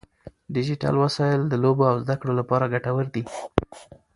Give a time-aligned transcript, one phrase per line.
[0.55, 3.23] ډیجیټل وسایل د لوبو او زده کړو لپاره ګټور دي.